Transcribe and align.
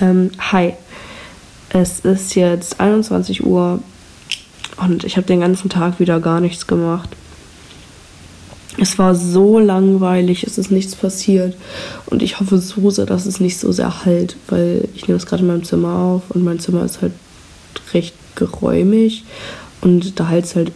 Ähm, 0.00 0.30
hi. 0.38 0.74
Es 1.70 2.00
ist 2.00 2.34
jetzt 2.34 2.80
21 2.80 3.44
Uhr 3.44 3.80
und 4.78 5.04
ich 5.04 5.16
habe 5.16 5.26
den 5.26 5.40
ganzen 5.40 5.68
Tag 5.68 6.00
wieder 6.00 6.18
gar 6.20 6.40
nichts 6.40 6.66
gemacht. 6.66 7.10
Es 8.80 8.98
war 8.98 9.14
so 9.14 9.58
langweilig, 9.58 10.44
es 10.44 10.56
ist 10.56 10.70
nichts 10.70 10.94
passiert. 10.94 11.56
Und 12.06 12.22
ich 12.22 12.38
hoffe 12.40 12.58
so 12.58 12.90
sehr, 12.90 13.06
dass 13.06 13.26
es 13.26 13.40
nicht 13.40 13.58
so 13.58 13.72
sehr 13.72 14.04
halt, 14.04 14.36
weil 14.48 14.88
ich 14.94 15.08
nehme 15.08 15.18
es 15.18 15.26
gerade 15.26 15.42
in 15.42 15.48
meinem 15.48 15.64
Zimmer 15.64 15.94
auf 15.94 16.30
und 16.30 16.44
mein 16.44 16.60
Zimmer 16.60 16.84
ist 16.84 17.02
halt 17.02 17.12
recht 17.92 18.14
geräumig 18.36 19.24
und 19.80 20.20
da 20.20 20.28
halt 20.28 20.44
es 20.44 20.54
halt 20.54 20.72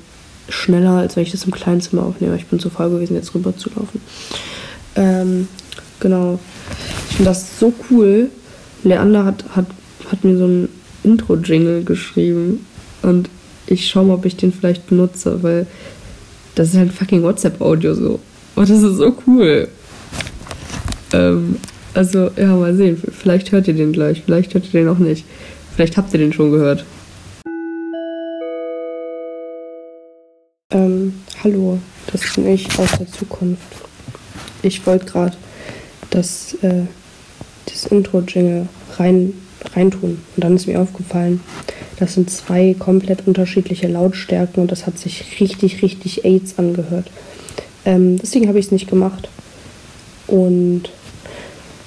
schneller, 0.49 0.99
als 0.99 1.17
wenn 1.17 1.23
ich 1.23 1.31
das 1.31 1.45
im 1.45 1.53
kleinen 1.53 1.81
Zimmer 1.81 2.05
aufnehme. 2.05 2.37
Ich 2.37 2.47
bin 2.47 2.59
zu 2.59 2.71
faul 2.71 2.91
gewesen, 2.91 3.15
jetzt 3.15 3.35
rüber 3.35 3.57
zu 3.57 3.71
laufen. 3.71 4.01
Ähm, 4.97 5.49
genau. 6.01 6.39
Ich 7.09 7.17
finde 7.17 7.31
das 7.31 7.59
so 7.61 7.73
cool. 7.91 8.31
Leander 8.85 9.25
hat, 9.25 9.45
hat, 9.55 9.67
hat 10.11 10.25
mir 10.25 10.37
so 10.37 10.47
ein 10.47 10.69
Intro-Jingle 11.05 11.85
geschrieben 11.85 12.67
und 13.03 13.29
ich 13.67 13.89
schaue 13.89 14.07
mal, 14.07 14.15
ob 14.15 14.27
ich 14.27 14.37
den 14.37 14.53
vielleicht 14.53 14.87
benutze, 14.87 15.43
weil 15.43 15.67
das 16.55 16.69
ist 16.69 16.77
halt 16.77 16.93
fucking 16.93 17.23
WhatsApp-Audio 17.23 17.95
so. 17.95 18.21
Und 18.55 18.69
das 18.69 18.83
ist 18.83 18.97
so 18.97 19.17
cool. 19.27 19.69
Ähm, 21.13 21.57
also, 21.95 22.31
ja, 22.37 22.55
mal 22.55 22.75
sehen. 22.75 23.01
Vielleicht 23.11 23.53
hört 23.53 23.69
ihr 23.69 23.75
den 23.75 23.93
gleich, 23.93 24.23
vielleicht 24.25 24.55
hört 24.55 24.65
ihr 24.67 24.81
den 24.81 24.89
auch 24.89 24.99
nicht. 24.99 25.25
Vielleicht 25.75 25.97
habt 25.97 26.13
ihr 26.13 26.19
den 26.19 26.33
schon 26.33 26.51
gehört. 26.51 26.85
Ähm, 30.71 31.15
hallo, 31.43 31.79
das 32.11 32.35
bin 32.35 32.49
ich 32.49 32.79
aus 32.79 32.91
der 32.99 33.11
Zukunft. 33.11 33.63
Ich 34.63 34.87
wollte 34.87 35.07
gerade 35.07 35.37
das, 36.11 36.55
äh, 36.63 36.85
das 37.67 37.87
Intro-Jingle 37.87 38.69
rein, 38.97 39.35
reintun. 39.75 40.19
Und 40.37 40.45
dann 40.45 40.57
ist 40.57 40.67
mir 40.67 40.81
aufgefallen, 40.81 41.41
das 41.99 42.15
sind 42.15 42.31
zwei 42.31 42.75
komplett 42.79 43.27
unterschiedliche 43.27 43.89
Lautstärken 43.89 44.63
und 44.63 44.73
das 44.73 44.87
hat 44.87 44.99
sich 44.99 45.41
richtig, 45.41 45.83
richtig 45.83 46.25
AIDS 46.25 46.59
angehört. 46.59 47.11
Ähm, 47.85 48.19
deswegen 48.19 48.49
habe 48.49 48.59
ich 48.59 48.67
es 48.67 48.73
nicht 48.73 48.89
gemacht. 48.89 49.29
Und 50.27 50.85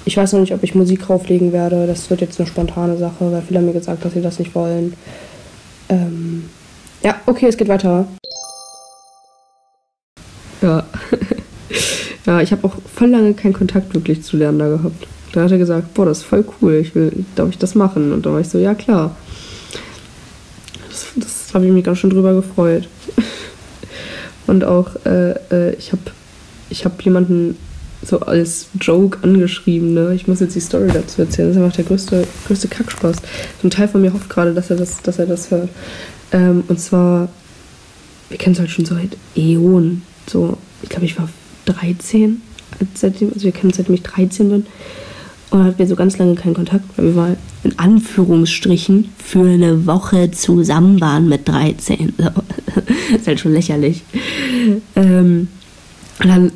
ich 0.04 0.16
weiß 0.16 0.32
noch 0.32 0.40
nicht, 0.40 0.54
ob 0.54 0.62
ich 0.62 0.74
Musik 0.74 1.02
drauflegen 1.02 1.52
werde. 1.52 1.86
Das 1.86 2.08
wird 2.10 2.20
jetzt 2.20 2.38
eine 2.38 2.46
spontane 2.46 2.96
Sache, 2.96 3.32
weil 3.32 3.42
viele 3.42 3.58
haben 3.58 3.66
mir 3.66 3.72
gesagt, 3.72 4.04
dass 4.04 4.12
sie 4.12 4.22
das 4.22 4.38
nicht 4.38 4.54
wollen. 4.54 4.94
Ähm, 5.88 6.48
ja, 7.02 7.20
okay, 7.26 7.46
es 7.46 7.56
geht 7.56 7.68
weiter. 7.68 8.06
Ja. 10.62 10.86
ja, 12.26 12.40
ich 12.40 12.52
habe 12.52 12.64
auch 12.66 12.76
voll 12.94 13.08
lange 13.08 13.34
keinen 13.34 13.52
Kontakt 13.52 13.94
wirklich 13.94 14.22
zu 14.22 14.36
Lerner 14.36 14.68
gehabt. 14.70 15.06
Da 15.36 15.42
hat 15.42 15.52
er 15.52 15.58
gesagt, 15.58 15.92
boah, 15.92 16.06
das 16.06 16.18
ist 16.18 16.24
voll 16.24 16.46
cool, 16.62 16.76
ich 16.76 16.94
will, 16.94 17.12
darf 17.34 17.50
ich 17.50 17.58
das 17.58 17.74
machen? 17.74 18.10
Und 18.12 18.24
da 18.24 18.32
war 18.32 18.40
ich 18.40 18.48
so, 18.48 18.56
ja 18.56 18.74
klar. 18.74 19.14
Das, 20.88 21.08
das 21.16 21.52
habe 21.52 21.66
ich 21.66 21.72
mich 21.72 21.84
ganz 21.84 21.98
schön 21.98 22.08
drüber 22.08 22.32
gefreut. 22.32 22.88
Und 24.46 24.64
auch, 24.64 24.96
äh, 25.04 25.32
äh, 25.50 25.74
ich 25.74 25.92
habe 25.92 26.00
ich 26.70 26.86
hab 26.86 27.02
jemanden 27.02 27.58
so 28.02 28.20
als 28.20 28.68
Joke 28.80 29.18
angeschrieben, 29.20 29.92
ne? 29.92 30.14
Ich 30.14 30.26
muss 30.26 30.40
jetzt 30.40 30.54
die 30.54 30.60
Story 30.60 30.88
dazu 30.90 31.20
erzählen. 31.20 31.48
Das 31.48 31.56
ist 31.58 31.62
einfach 31.62 31.76
der 31.76 31.84
größte, 31.84 32.26
größte 32.46 32.68
Kackspaß. 32.68 33.16
So 33.60 33.68
ein 33.68 33.70
Teil 33.70 33.88
von 33.88 34.00
mir 34.00 34.14
hofft 34.14 34.30
gerade, 34.30 34.54
dass 34.54 34.70
er 34.70 34.76
das, 34.76 35.02
dass 35.02 35.18
er 35.18 35.26
das 35.26 35.50
hört. 35.50 35.68
Ähm, 36.32 36.64
und 36.68 36.80
zwar, 36.80 37.28
wir 38.30 38.38
kennen 38.38 38.54
es 38.54 38.58
halt 38.58 38.70
schon 38.70 38.86
seit 38.86 39.18
Äonen. 39.36 40.00
So, 40.26 40.56
ich 40.82 40.88
glaube, 40.88 41.04
ich 41.04 41.18
war 41.18 41.28
13, 41.66 42.40
seitdem, 42.94 43.34
also 43.34 43.44
wir 43.44 43.52
kennen 43.52 43.68
uns 43.68 43.76
seitdem 43.76 43.96
ich 43.96 44.02
13 44.02 44.48
bin. 44.48 44.66
Und 45.50 45.64
hatten 45.64 45.78
wir 45.78 45.86
so 45.86 45.96
ganz 45.96 46.18
lange 46.18 46.34
keinen 46.34 46.54
Kontakt, 46.54 46.84
weil 46.96 47.06
wir 47.06 47.12
mal 47.12 47.36
in 47.62 47.78
Anführungsstrichen 47.78 49.10
für 49.16 49.46
eine 49.46 49.86
Woche 49.86 50.30
zusammen 50.30 51.00
waren 51.00 51.28
mit 51.28 51.48
13. 51.48 52.14
So. 52.18 52.30
ist 53.16 53.26
halt 53.26 53.40
schon 53.40 53.52
lächerlich. 53.52 54.02
Ähm, 54.96 55.48
und 56.20 56.28
dann 56.28 56.52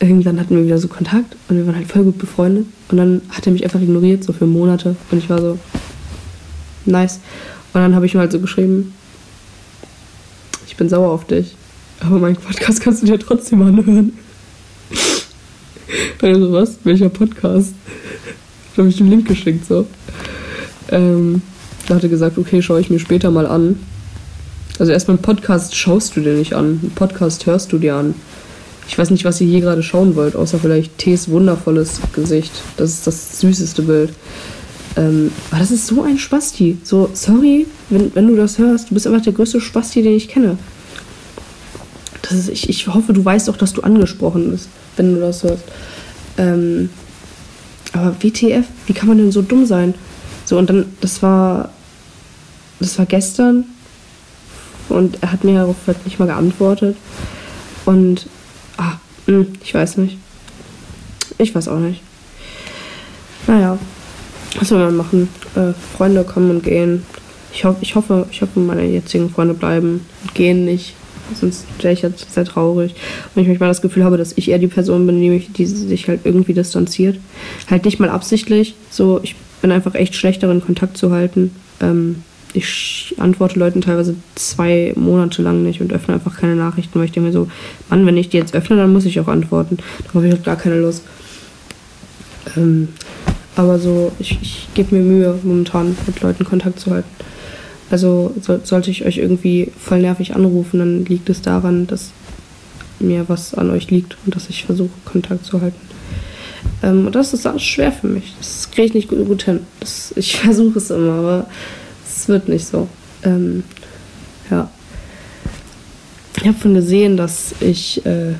irgendwann 0.00 0.38
hatten 0.38 0.56
wir 0.56 0.64
wieder 0.64 0.78
so 0.78 0.88
Kontakt 0.88 1.36
und 1.48 1.56
wir 1.56 1.66
waren 1.66 1.76
halt 1.76 1.86
voll 1.86 2.04
gut 2.04 2.18
befreundet. 2.18 2.66
Und 2.90 2.98
dann 2.98 3.22
hat 3.30 3.46
er 3.46 3.52
mich 3.52 3.64
einfach 3.64 3.80
ignoriert, 3.80 4.24
so 4.24 4.32
für 4.32 4.46
Monate. 4.46 4.96
Und 5.10 5.18
ich 5.18 5.30
war 5.30 5.40
so, 5.40 5.58
nice. 6.84 7.20
Und 7.72 7.80
dann 7.80 7.94
habe 7.94 8.06
ich 8.06 8.14
ihm 8.14 8.20
halt 8.20 8.32
so 8.32 8.40
geschrieben, 8.40 8.92
ich 10.66 10.76
bin 10.76 10.88
sauer 10.88 11.10
auf 11.10 11.24
dich. 11.26 11.54
Aber 12.00 12.18
meinen 12.18 12.36
Podcast 12.36 12.80
kannst 12.80 13.02
du 13.02 13.06
dir 13.06 13.18
trotzdem 13.18 13.62
anhören. 13.62 14.12
Also 16.22 16.52
was? 16.52 16.78
Welcher 16.84 17.10
Podcast? 17.10 17.74
Da 18.74 18.78
habe 18.78 18.88
ich 18.88 18.96
den 18.96 19.10
Link 19.10 19.28
geschickt, 19.28 19.66
so. 19.66 19.86
Ähm, 20.90 21.42
da 21.86 21.94
hat 21.94 22.02
er 22.02 22.08
gesagt, 22.08 22.38
okay, 22.38 22.62
schaue 22.62 22.80
ich 22.80 22.90
mir 22.90 22.98
später 22.98 23.30
mal 23.30 23.46
an. 23.46 23.78
Also 24.78 24.90
erstmal 24.90 25.16
einen 25.16 25.22
Podcast 25.22 25.76
schaust 25.76 26.16
du 26.16 26.20
dir 26.20 26.34
nicht 26.34 26.54
an. 26.54 26.80
Einen 26.82 26.92
Podcast 26.94 27.46
hörst 27.46 27.72
du 27.72 27.78
dir 27.78 27.94
an. 27.94 28.14
Ich 28.88 28.98
weiß 28.98 29.10
nicht, 29.10 29.24
was 29.24 29.40
ihr 29.40 29.46
hier 29.46 29.60
gerade 29.60 29.82
schauen 29.82 30.16
wollt, 30.16 30.36
außer 30.36 30.58
vielleicht 30.58 30.98
Tees 30.98 31.28
wundervolles 31.28 32.00
Gesicht. 32.12 32.52
Das 32.76 32.90
ist 32.90 33.06
das 33.06 33.40
süßeste 33.40 33.82
Bild. 33.82 34.10
Ähm, 34.96 35.30
aber 35.50 35.60
das 35.60 35.70
ist 35.70 35.86
so 35.86 36.02
ein 36.02 36.18
Spasti. 36.18 36.78
So, 36.82 37.10
sorry, 37.12 37.66
wenn, 37.90 38.14
wenn 38.14 38.26
du 38.26 38.36
das 38.36 38.58
hörst, 38.58 38.90
du 38.90 38.94
bist 38.94 39.06
einfach 39.06 39.22
der 39.22 39.32
größte 39.32 39.60
Spasti, 39.60 40.02
den 40.02 40.14
ich 40.14 40.28
kenne. 40.28 40.58
Das 42.22 42.32
ist, 42.32 42.48
ich, 42.48 42.68
ich 42.68 42.86
hoffe, 42.88 43.12
du 43.12 43.24
weißt 43.24 43.48
auch, 43.50 43.56
dass 43.56 43.72
du 43.72 43.82
angesprochen 43.82 44.50
bist, 44.50 44.68
wenn 44.96 45.14
du 45.14 45.20
das 45.20 45.42
hörst. 45.42 45.64
Ähm, 46.38 46.90
aber 47.94 48.14
WTF, 48.20 48.66
wie 48.86 48.92
kann 48.92 49.08
man 49.08 49.18
denn 49.18 49.32
so 49.32 49.40
dumm 49.40 49.66
sein? 49.66 49.94
So, 50.44 50.58
und 50.58 50.68
dann, 50.68 50.86
das 51.00 51.22
war, 51.22 51.70
das 52.80 52.98
war 52.98 53.06
gestern 53.06 53.64
und 54.88 55.22
er 55.22 55.32
hat 55.32 55.44
mir 55.44 55.54
darauf 55.54 55.76
halt 55.86 56.04
nicht 56.04 56.18
mal 56.18 56.26
geantwortet. 56.26 56.96
Und, 57.84 58.26
ah, 58.76 58.98
mh, 59.26 59.36
hm, 59.36 59.46
ich 59.62 59.72
weiß 59.72 59.96
nicht. 59.98 60.18
Ich 61.38 61.54
weiß 61.54 61.68
auch 61.68 61.78
nicht. 61.78 62.02
Naja, 63.46 63.78
was 64.58 64.68
soll 64.68 64.84
man 64.84 64.96
machen? 64.96 65.28
Äh, 65.54 65.72
Freunde 65.96 66.24
kommen 66.24 66.50
und 66.50 66.64
gehen. 66.64 67.04
Ich, 67.52 67.64
ho 67.64 67.76
ich, 67.80 67.94
hoffe, 67.94 68.26
ich 68.30 68.42
hoffe, 68.42 68.58
meine 68.58 68.84
jetzigen 68.84 69.30
Freunde 69.30 69.54
bleiben 69.54 70.04
und 70.22 70.34
gehen 70.34 70.64
nicht 70.64 70.94
sonst 71.38 71.66
wäre 71.80 71.94
ich 71.94 72.02
jetzt 72.02 72.32
sehr 72.32 72.44
traurig. 72.44 72.94
Und 73.34 73.42
ich 73.42 73.48
manchmal 73.48 73.70
das 73.70 73.82
Gefühl 73.82 74.04
habe, 74.04 74.16
dass 74.16 74.32
ich 74.36 74.50
eher 74.50 74.58
die 74.58 74.66
Person 74.66 75.06
bin, 75.06 75.20
die, 75.20 75.30
mich, 75.30 75.52
die 75.52 75.66
sich 75.66 76.08
halt 76.08 76.20
irgendwie 76.24 76.54
distanziert. 76.54 77.18
Halt 77.70 77.84
nicht 77.84 78.00
mal 78.00 78.10
absichtlich. 78.10 78.74
So, 78.90 79.20
ich 79.22 79.36
bin 79.62 79.72
einfach 79.72 79.94
echt 79.94 80.14
schlecht 80.14 80.42
darin, 80.42 80.64
Kontakt 80.64 80.96
zu 80.96 81.10
halten. 81.10 81.50
Ähm, 81.80 82.22
ich 82.52 83.14
antworte 83.18 83.58
Leuten 83.58 83.80
teilweise 83.80 84.14
zwei 84.36 84.92
Monate 84.96 85.42
lang 85.42 85.62
nicht 85.64 85.80
und 85.80 85.92
öffne 85.92 86.14
einfach 86.14 86.36
keine 86.36 86.54
Nachrichten, 86.54 86.98
weil 86.98 87.06
ich 87.06 87.12
denke 87.12 87.28
mir 87.28 87.32
so, 87.32 87.48
Mann, 87.90 88.06
wenn 88.06 88.16
ich 88.16 88.28
die 88.28 88.36
jetzt 88.36 88.54
öffne, 88.54 88.76
dann 88.76 88.92
muss 88.92 89.04
ich 89.04 89.18
auch 89.18 89.26
antworten. 89.26 89.78
Da 90.04 90.14
habe 90.14 90.26
ich 90.26 90.32
halt 90.32 90.44
gar 90.44 90.56
keine 90.56 90.80
Lust. 90.80 91.02
Ähm, 92.56 92.88
aber 93.56 93.78
so, 93.78 94.12
ich, 94.18 94.38
ich 94.40 94.68
gebe 94.74 94.94
mir 94.94 95.02
Mühe, 95.02 95.38
momentan 95.42 95.96
mit 96.06 96.20
Leuten 96.20 96.44
Kontakt 96.44 96.78
zu 96.78 96.90
halten. 96.92 97.08
Also 97.94 98.34
so, 98.40 98.58
sollte 98.64 98.90
ich 98.90 99.04
euch 99.04 99.18
irgendwie 99.18 99.70
voll 99.78 100.00
nervig 100.00 100.34
anrufen, 100.34 100.80
dann 100.80 101.04
liegt 101.04 101.30
es 101.30 101.42
daran, 101.42 101.86
dass 101.86 102.10
mir 102.98 103.28
was 103.28 103.54
an 103.54 103.70
euch 103.70 103.88
liegt 103.88 104.16
und 104.26 104.34
dass 104.34 104.50
ich 104.50 104.64
versuche, 104.64 104.90
Kontakt 105.04 105.46
zu 105.46 105.60
halten. 105.60 105.78
Ähm, 106.82 107.06
und 107.06 107.14
das 107.14 107.32
ist 107.32 107.46
auch 107.46 107.60
schwer 107.60 107.92
für 107.92 108.08
mich. 108.08 108.34
Das 108.36 108.68
kriege 108.72 108.88
ich 108.88 108.94
nicht 108.94 109.08
gut, 109.08 109.44
hin. 109.44 109.60
Das, 109.78 110.12
ich 110.16 110.36
versuche 110.40 110.78
es 110.78 110.90
immer, 110.90 111.12
aber 111.12 111.46
es 112.04 112.26
wird 112.26 112.48
nicht 112.48 112.66
so. 112.66 112.88
Ähm, 113.22 113.62
ja. 114.50 114.68
Ich 116.38 116.48
habe 116.48 116.56
schon 116.60 116.74
gesehen, 116.74 117.16
dass 117.16 117.54
ich, 117.60 118.04
äh, 118.04 118.32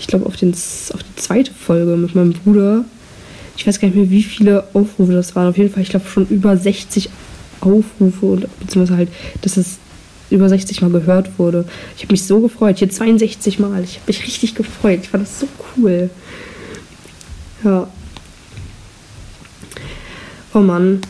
ich 0.00 0.08
glaube, 0.08 0.26
auf, 0.26 0.34
auf 0.34 0.40
die 0.40 1.14
zweite 1.14 1.52
Folge 1.54 1.96
mit 1.96 2.16
meinem 2.16 2.32
Bruder, 2.32 2.84
ich 3.56 3.64
weiß 3.64 3.78
gar 3.78 3.86
nicht 3.86 3.96
mehr, 3.96 4.10
wie 4.10 4.24
viele 4.24 4.64
Aufrufe 4.74 5.12
das 5.12 5.36
waren. 5.36 5.46
Auf 5.46 5.58
jeden 5.58 5.72
Fall, 5.72 5.84
ich 5.84 5.90
glaube, 5.90 6.08
schon 6.08 6.26
über 6.26 6.56
60 6.56 7.08
Aufrufe 7.60 8.26
und 8.26 8.46
beziehungsweise 8.60 8.96
halt, 8.96 9.08
dass 9.42 9.56
es 9.56 9.78
über 10.30 10.48
60 10.48 10.82
Mal 10.82 10.90
gehört 10.90 11.38
wurde. 11.38 11.64
Ich 11.96 12.02
habe 12.02 12.12
mich 12.12 12.24
so 12.24 12.40
gefreut. 12.40 12.78
Hier 12.78 12.90
62 12.90 13.58
Mal. 13.58 13.84
Ich 13.84 13.96
habe 13.96 14.06
mich 14.08 14.22
richtig 14.24 14.54
gefreut. 14.54 15.00
Ich 15.02 15.08
fand 15.10 15.22
das 15.22 15.40
so 15.40 15.48
cool. 15.76 16.10
Ja. 17.64 17.88
Oh 20.52 20.60
Mann. 20.60 21.00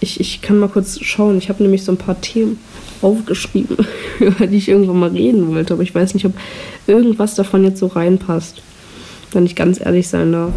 Ich, 0.00 0.20
ich 0.20 0.40
kann 0.40 0.58
mal 0.58 0.68
kurz 0.68 1.00
schauen. 1.00 1.38
Ich 1.38 1.48
habe 1.48 1.62
nämlich 1.62 1.84
so 1.84 1.92
ein 1.92 1.98
paar 1.98 2.20
Themen 2.20 2.58
aufgeschrieben, 3.02 3.78
über 4.20 4.46
die 4.46 4.58
ich 4.58 4.68
irgendwann 4.68 4.98
mal 4.98 5.10
reden 5.10 5.48
wollte. 5.48 5.74
Aber 5.74 5.82
ich 5.82 5.94
weiß 5.94 6.14
nicht, 6.14 6.26
ob 6.26 6.34
irgendwas 6.86 7.34
davon 7.34 7.64
jetzt 7.64 7.78
so 7.78 7.86
reinpasst. 7.86 8.62
Wenn 9.32 9.46
ich 9.46 9.56
ganz 9.56 9.80
ehrlich 9.80 10.08
sein 10.08 10.32
darf. 10.32 10.52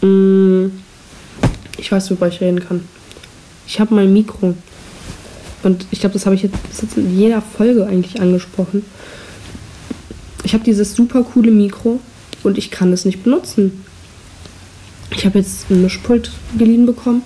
Hm, 0.00 0.72
ich 1.78 1.90
weiß, 1.90 2.10
worüber 2.10 2.28
ich 2.28 2.40
reden 2.40 2.60
kann. 2.60 2.82
Ich 3.66 3.80
habe 3.80 3.94
mein 3.94 4.12
Mikro. 4.12 4.54
Und 5.62 5.86
ich 5.90 6.00
glaube, 6.00 6.14
das 6.14 6.26
habe 6.26 6.34
ich 6.34 6.42
jetzt, 6.42 6.56
jetzt 6.80 6.96
in 6.96 7.16
jeder 7.18 7.40
Folge 7.40 7.86
eigentlich 7.86 8.20
angesprochen. 8.20 8.84
Ich 10.44 10.54
habe 10.54 10.64
dieses 10.64 10.94
super 10.94 11.22
coole 11.22 11.52
Mikro 11.52 12.00
und 12.42 12.58
ich 12.58 12.70
kann 12.70 12.92
es 12.92 13.04
nicht 13.04 13.22
benutzen. 13.22 13.84
Ich 15.14 15.24
habe 15.24 15.38
jetzt 15.38 15.70
ein 15.70 15.82
Mischpult 15.82 16.30
geliehen 16.58 16.86
bekommen 16.86 17.22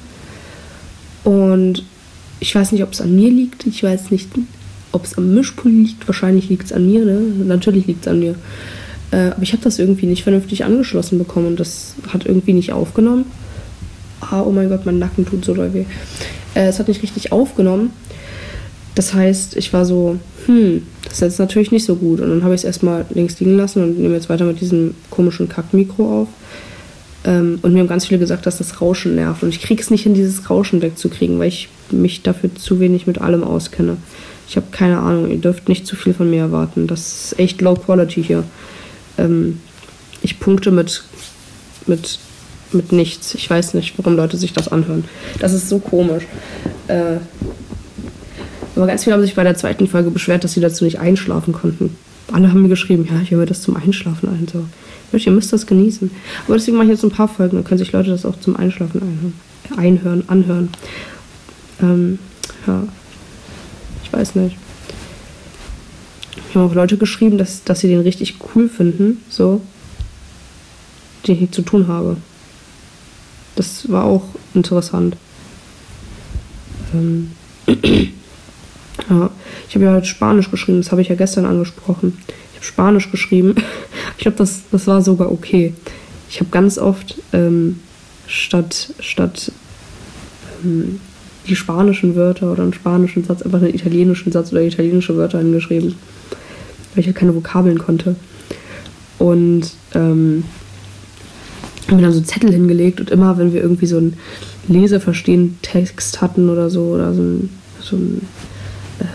Und 1.25 1.85
ich 2.41 2.55
weiß 2.55 2.73
nicht, 2.73 2.83
ob 2.83 2.93
es 2.93 3.01
an 3.01 3.15
mir 3.15 3.31
liegt. 3.31 3.67
Ich 3.67 3.83
weiß 3.83 4.11
nicht, 4.11 4.29
ob 4.93 5.05
es 5.05 5.17
am 5.17 5.35
Mischpult 5.35 5.73
liegt. 5.73 6.07
Wahrscheinlich 6.07 6.49
liegt 6.49 6.67
es 6.67 6.73
an 6.73 6.87
mir. 6.87 7.05
Ne? 7.05 7.21
Natürlich 7.45 7.87
liegt 7.87 8.03
es 8.03 8.09
an 8.09 8.21
mir. 8.21 8.35
Äh, 9.13 9.31
aber 9.31 9.43
ich 9.43 9.53
habe 9.53 9.63
das 9.63 9.79
irgendwie 9.79 10.07
nicht 10.07 10.25
vernünftig 10.25 10.65
angeschlossen 10.65 11.19
bekommen 11.19 11.47
und 11.47 11.61
das 11.61 11.95
hat 12.13 12.27
irgendwie 12.27 12.53
nicht 12.53 12.73
aufgenommen. 12.73 13.25
Ah, 14.21 14.43
oh 14.43 14.51
mein 14.51 14.69
Gott, 14.69 14.87
mein 14.87 14.99
Nacken 14.99 15.27
tut 15.27 15.45
so 15.45 15.55
doll 15.55 15.73
weh. 15.75 15.85
Äh, 16.55 16.69
es 16.69 16.79
hat 16.79 16.89
nicht 16.89 17.03
richtig 17.03 17.33
aufgenommen. 17.33 17.91
Das 18.95 19.13
heißt, 19.13 19.57
ich 19.57 19.73
war 19.75 19.85
so, 19.85 20.19
hm, 20.47 20.83
das 21.05 21.15
ist 21.15 21.21
jetzt 21.21 21.39
natürlich 21.39 21.71
nicht 21.71 21.85
so 21.85 21.97
gut. 21.97 22.21
Und 22.21 22.31
dann 22.31 22.43
habe 22.43 22.55
ich 22.55 22.61
es 22.61 22.65
erstmal 22.65 23.05
links 23.11 23.39
liegen 23.41 23.57
lassen 23.57 23.83
und 23.83 23.99
nehme 23.99 24.15
jetzt 24.15 24.31
weiter 24.31 24.45
mit 24.45 24.61
diesem 24.61 24.95
komischen 25.11 25.49
Kackmikro 25.49 26.23
auf. 26.23 26.29
Ähm, 27.25 27.59
und 27.61 27.75
mir 27.75 27.81
haben 27.81 27.89
ganz 27.89 28.07
viele 28.07 28.21
gesagt, 28.21 28.47
dass 28.47 28.59
das 28.59 28.81
Rauschen 28.81 29.17
nervt. 29.17 29.43
Und 29.43 29.51
ich 29.51 29.61
kriege 29.61 29.83
es 29.83 29.91
nicht 29.91 30.05
hin, 30.05 30.15
dieses 30.15 30.49
Rauschen 30.49 30.81
wegzukriegen, 30.81 31.39
weil 31.39 31.49
ich 31.49 31.69
mich 31.91 32.23
dafür 32.23 32.55
zu 32.55 32.81
wenig 32.81 33.07
mit 33.07 33.21
allem 33.21 33.45
auskenne. 33.45 33.99
Ich 34.49 34.57
habe 34.57 34.67
keine 34.71 34.99
Ahnung, 34.99 35.31
ihr 35.31 35.39
dürft 35.39 35.69
nicht 35.69 35.87
zu 35.87 35.97
viel 35.97 36.15
von 36.15 36.31
mir 36.31 36.41
erwarten. 36.41 36.87
Das 36.87 37.33
ist 37.33 37.39
echt 37.39 37.61
low 37.61 37.75
quality 37.75 38.23
hier. 38.23 38.45
Ähm, 39.19 39.61
ich 40.23 40.39
punkte 40.41 40.71
mit, 40.71 41.03
mit, 41.87 42.19
mit 42.73 42.93
nichts. 42.93 43.35
Ich 43.35 43.49
weiß 43.49 43.75
nicht, 43.75 43.95
warum 43.99 44.17
Leute 44.17 44.37
sich 44.37 44.53
das 44.53 44.69
anhören. 44.69 45.05
Das 45.39 45.53
ist 45.53 45.69
so 45.69 45.79
komisch. 45.79 46.25
Äh, 46.89 47.17
aber 48.75 48.87
ganz 48.87 49.05
viele 49.05 49.15
haben 49.15 49.23
sich 49.23 49.35
bei 49.35 49.45
der 49.45 49.57
zweiten 49.57 49.87
Folge 49.87 50.11
beschwert, 50.11 50.45
dass 50.45 50.53
sie 50.53 50.61
dazu 50.61 50.85
nicht 50.85 50.99
einschlafen 50.99 51.53
konnten. 51.53 51.97
Alle 52.33 52.51
haben 52.51 52.63
mir 52.63 52.69
geschrieben, 52.69 53.09
ja, 53.11 53.21
ich 53.23 53.31
höre 53.31 53.47
das 53.47 53.63
zum 53.63 53.77
Einschlafen 53.77 54.29
ein. 54.29 54.47
So. 54.53 54.67
Ihr 55.17 55.33
müsst 55.33 55.53
das 55.53 55.67
genießen. 55.67 56.11
Aber 56.47 56.57
deswegen 56.57 56.77
mache 56.77 56.87
ich 56.87 56.93
jetzt 56.93 57.05
ein 57.05 57.11
paar 57.11 57.29
Folgen, 57.29 57.57
dann 57.57 57.65
können 57.65 57.79
sich 57.79 57.93
Leute 57.93 58.11
das 58.11 58.27
auch 58.27 58.39
zum 58.41 58.57
Einschlafen 58.57 59.01
einhören, 59.01 59.33
einhören 59.77 60.29
anhören. 60.29 60.69
Ähm, 61.81 62.19
ja, 62.67 62.87
ich 64.05 64.13
weiß 64.13 64.35
nicht. 64.35 64.57
Ich 66.51 66.57
habe 66.57 66.67
auch 66.71 66.75
Leute 66.75 66.97
geschrieben, 66.97 67.39
dass, 67.39 67.65
dass 67.65 67.81
sie 67.81 67.89
den 67.89 68.01
richtig 68.01 68.37
cool 68.55 68.69
finden, 68.69 69.23
so, 69.31 69.63
den 71.27 71.43
ich 71.43 71.51
zu 71.51 71.63
tun 71.63 71.89
habe. 71.89 72.17
Das 73.57 73.91
war 73.91 74.05
auch 74.05 74.23
interessant. 74.55 75.17
Ähm, 76.95 77.33
ja, 77.67 79.31
ich 79.69 79.75
habe 79.75 79.85
ja 79.85 79.93
heute 79.93 80.07
Spanisch 80.07 80.51
geschrieben, 80.51 80.79
das 80.79 80.93
habe 80.93 81.03
ich 81.03 81.09
ja 81.09 81.15
gestern 81.15 81.47
angesprochen. 81.47 82.19
Ich 82.53 82.57
habe 82.57 82.67
Spanisch 82.67 83.11
geschrieben. 83.11 83.57
Ich 84.19 84.23
glaube, 84.23 84.39
das, 84.39 84.63
das 84.73 84.87
war 84.87 85.03
sogar 85.03 85.31
okay. 85.31 85.75
Ich 86.31 86.41
habe 86.41 86.49
ganz 86.51 86.79
oft 86.79 87.17
ähm, 87.35 87.81
statt, 88.27 88.95
statt 88.99 89.53
ähm, 90.65 91.01
die 91.47 91.55
spanischen 91.55 92.17
Wörter 92.17 92.53
oder 92.53 92.63
einen 92.63 92.73
spanischen 92.73 93.25
Satz 93.25 93.43
einfach 93.43 93.59
einen 93.59 93.75
italienischen 93.75 94.33
Satz 94.33 94.53
oder 94.53 94.63
italienische 94.63 95.17
Wörter 95.17 95.39
hingeschrieben, 95.39 95.97
weil 96.95 97.01
ich 97.01 97.07
halt 97.07 97.17
keine 97.17 97.35
Vokabeln 97.35 97.79
konnte. 97.79 98.17
Und 99.19 99.73
ähm, 99.95 100.45
haben 101.89 102.03
dann 102.03 102.13
so 102.13 102.21
Zettel 102.21 102.53
hingelegt 102.53 103.01
und 103.01 103.11
immer, 103.11 103.39
wenn 103.39 103.53
wir 103.53 103.63
irgendwie 103.63 103.87
so 103.87 103.99
einen 103.99 104.15
Leseverstehen 104.69 105.59
Text 105.63 106.21
hatten 106.21 106.49
oder 106.49 106.71
so, 106.71 106.87
oder 106.87 107.15
so 107.15 107.23
ein, 107.23 107.51
so 107.81 107.97
ein 107.97 108.23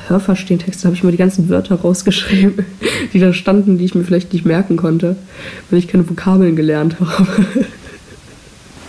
Hörverstehen-Text, 0.07 0.85
habe 0.85 0.95
ich 0.95 1.03
mal 1.03 1.11
die 1.11 1.17
ganzen 1.17 1.49
Wörter 1.49 1.75
rausgeschrieben, 1.81 2.65
die 3.13 3.19
da 3.19 3.33
standen, 3.33 3.77
die 3.77 3.85
ich 3.85 3.95
mir 3.95 4.03
vielleicht 4.03 4.33
nicht 4.33 4.45
merken 4.45 4.77
konnte, 4.77 5.15
weil 5.69 5.79
ich 5.79 5.87
keine 5.87 6.07
Vokabeln 6.09 6.55
gelernt 6.55 6.97
habe. 6.99 7.27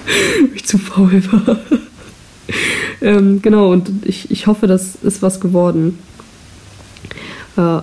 ich 0.54 0.64
zu 0.64 0.78
faul 0.78 1.22
war. 1.32 1.58
ähm, 3.00 3.42
genau, 3.42 3.72
und 3.72 3.90
ich, 4.04 4.30
ich 4.30 4.46
hoffe, 4.46 4.66
das 4.66 4.96
ist 5.02 5.22
was 5.22 5.40
geworden. 5.40 5.98
Äh, 7.56 7.80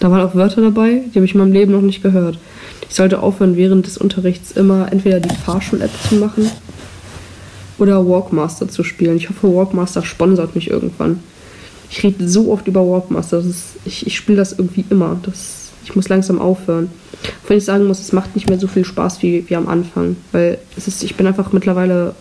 da 0.00 0.10
waren 0.10 0.20
auch 0.20 0.34
Wörter 0.34 0.60
dabei, 0.60 1.02
die 1.06 1.14
habe 1.16 1.24
ich 1.24 1.34
in 1.34 1.40
meinem 1.40 1.52
Leben 1.52 1.72
noch 1.72 1.80
nicht 1.80 2.02
gehört. 2.02 2.38
Ich 2.88 2.94
sollte 2.94 3.20
aufhören, 3.20 3.56
während 3.56 3.86
des 3.86 3.98
Unterrichts 3.98 4.52
immer 4.52 4.92
entweder 4.92 5.20
die 5.20 5.34
Fahrschul-App 5.34 5.90
zu 6.08 6.16
machen 6.16 6.50
oder 7.78 8.06
Walkmaster 8.06 8.68
zu 8.68 8.84
spielen. 8.84 9.16
Ich 9.16 9.28
hoffe, 9.28 9.52
Walkmaster 9.54 10.02
sponsert 10.02 10.54
mich 10.54 10.70
irgendwann. 10.70 11.20
Ich 11.90 12.02
rede 12.02 12.28
so 12.28 12.52
oft 12.52 12.66
über 12.68 12.86
Walkmaster. 12.86 13.38
Ist, 13.38 13.76
ich 13.84 14.06
ich 14.06 14.16
spiele 14.16 14.38
das 14.38 14.52
irgendwie 14.52 14.84
immer. 14.90 15.18
Das, 15.22 15.70
ich 15.84 15.94
muss 15.94 16.08
langsam 16.08 16.40
aufhören. 16.40 16.90
Wenn 17.46 17.58
ich 17.58 17.64
sagen 17.64 17.86
muss, 17.86 18.00
es 18.00 18.12
macht 18.12 18.34
nicht 18.34 18.48
mehr 18.48 18.58
so 18.58 18.66
viel 18.66 18.84
Spaß 18.84 19.22
wie, 19.22 19.48
wie 19.48 19.56
am 19.56 19.68
Anfang. 19.68 20.16
Weil 20.32 20.58
es 20.76 20.88
ist, 20.88 21.02
ich 21.04 21.16
bin 21.16 21.26
einfach 21.26 21.52
mittlerweile, 21.52 22.14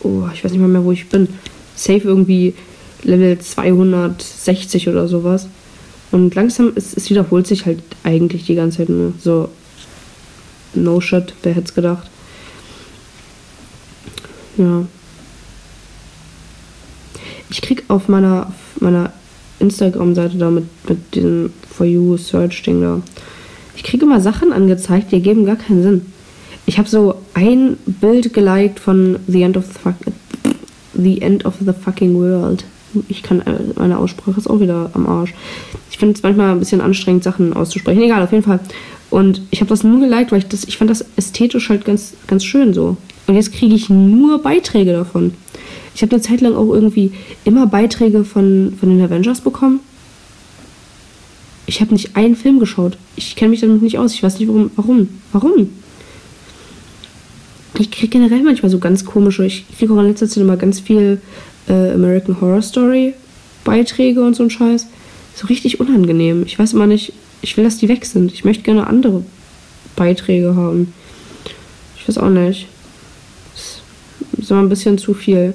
oh, 0.00 0.24
ich 0.32 0.44
weiß 0.44 0.52
nicht 0.52 0.60
mal 0.60 0.68
mehr, 0.68 0.84
wo 0.84 0.92
ich 0.92 1.08
bin. 1.08 1.28
Safe 1.76 2.00
irgendwie 2.02 2.54
Level 3.02 3.38
260 3.38 4.88
oder 4.88 5.08
sowas. 5.08 5.48
Und 6.12 6.34
langsam, 6.34 6.72
es, 6.74 6.94
es 6.94 7.10
wiederholt 7.10 7.46
sich 7.46 7.66
halt 7.66 7.82
eigentlich 8.04 8.44
die 8.44 8.54
ganze 8.54 8.78
Zeit 8.78 8.90
nur. 8.90 9.14
So, 9.18 9.48
no 10.74 11.00
shit, 11.00 11.34
wer 11.42 11.54
hätte 11.54 11.68
es 11.68 11.74
gedacht. 11.74 12.08
Ja. 14.58 14.84
Ich 17.50 17.62
krieg 17.62 17.84
auf 17.88 18.08
meiner, 18.08 18.46
auf 18.48 18.80
meiner 18.80 19.12
Instagram-Seite 19.58 20.36
da 20.36 20.50
mit, 20.50 20.64
mit 20.88 21.14
diesem 21.14 21.52
For 21.70 21.86
You 21.86 22.16
Search-Ding 22.16 22.82
da. 22.82 23.02
Ich 23.76 23.82
kriege 23.82 24.04
immer 24.04 24.20
Sachen 24.20 24.52
angezeigt, 24.52 25.10
die 25.10 25.16
ergeben 25.16 25.46
gar 25.46 25.56
keinen 25.56 25.82
Sinn. 25.82 26.06
Ich 26.66 26.78
habe 26.78 26.88
so 26.88 27.16
ein 27.34 27.76
Bild 27.86 28.32
geliked 28.34 28.78
von 28.78 29.18
The 29.26 29.42
End 29.42 29.56
of 29.56 29.64
the, 29.66 30.52
the 30.94 31.20
End 31.22 31.44
of 31.44 31.54
the 31.60 31.72
Fucking 31.72 32.14
World. 32.14 32.64
Ich 33.08 33.22
kann, 33.22 33.40
äh, 33.40 33.58
meine 33.76 33.98
Aussprache 33.98 34.38
ist 34.38 34.48
auch 34.48 34.60
wieder 34.60 34.90
am 34.92 35.06
Arsch. 35.06 35.32
Ich 36.02 36.04
finde 36.04 36.18
es 36.18 36.22
manchmal 36.24 36.50
ein 36.50 36.58
bisschen 36.58 36.80
anstrengend, 36.80 37.22
Sachen 37.22 37.52
auszusprechen. 37.52 38.02
Egal, 38.02 38.24
auf 38.24 38.32
jeden 38.32 38.42
Fall. 38.42 38.58
Und 39.08 39.40
ich 39.52 39.60
habe 39.60 39.68
das 39.68 39.84
nur 39.84 40.00
geliked, 40.00 40.32
weil 40.32 40.40
ich 40.40 40.48
das, 40.48 40.64
ich 40.64 40.76
fand 40.76 40.90
das 40.90 41.04
ästhetisch 41.14 41.68
halt 41.68 41.84
ganz, 41.84 42.14
ganz 42.26 42.44
schön 42.44 42.74
so. 42.74 42.96
Und 43.28 43.36
jetzt 43.36 43.52
kriege 43.52 43.76
ich 43.76 43.88
nur 43.88 44.42
Beiträge 44.42 44.94
davon. 44.94 45.32
Ich 45.94 46.02
habe 46.02 46.10
eine 46.10 46.20
Zeit 46.20 46.40
lang 46.40 46.56
auch 46.56 46.74
irgendwie 46.74 47.12
immer 47.44 47.68
Beiträge 47.68 48.24
von, 48.24 48.74
von 48.80 48.88
den 48.88 49.00
Avengers 49.00 49.42
bekommen. 49.42 49.78
Ich 51.66 51.80
habe 51.80 51.92
nicht 51.92 52.16
einen 52.16 52.34
Film 52.34 52.58
geschaut. 52.58 52.98
Ich 53.14 53.36
kenne 53.36 53.50
mich 53.50 53.60
damit 53.60 53.80
nicht 53.80 53.96
aus. 53.96 54.12
Ich 54.12 54.24
weiß 54.24 54.40
nicht, 54.40 54.48
warum. 54.48 54.72
Warum? 54.74 55.08
Warum? 55.32 55.68
Ich 57.78 57.92
kriege 57.92 58.08
generell 58.08 58.42
manchmal 58.42 58.72
so 58.72 58.80
ganz 58.80 59.04
komische. 59.04 59.46
Ich 59.46 59.66
kriege 59.78 59.94
auch 59.94 60.00
in 60.00 60.08
letzter 60.08 60.26
Zeit 60.26 60.42
immer 60.42 60.56
ganz 60.56 60.80
viel 60.80 61.20
äh, 61.68 61.92
American 61.92 62.40
Horror 62.40 62.60
Story 62.60 63.14
Beiträge 63.64 64.24
und 64.24 64.34
so 64.34 64.42
ein 64.42 64.50
Scheiß. 64.50 64.88
So 65.34 65.46
richtig 65.46 65.80
unangenehm. 65.80 66.44
Ich 66.46 66.58
weiß 66.58 66.72
immer 66.72 66.86
nicht. 66.86 67.12
Ich 67.40 67.56
will, 67.56 67.64
dass 67.64 67.78
die 67.78 67.88
weg 67.88 68.04
sind. 68.04 68.32
Ich 68.32 68.44
möchte 68.44 68.62
gerne 68.62 68.86
andere 68.86 69.24
Beiträge 69.96 70.54
haben. 70.54 70.92
Ich 71.96 72.08
weiß 72.08 72.18
auch 72.18 72.28
nicht. 72.28 72.68
Das 73.52 73.80
ist 74.38 74.50
immer 74.50 74.60
ein 74.60 74.68
bisschen 74.68 74.98
zu 74.98 75.14
viel. 75.14 75.54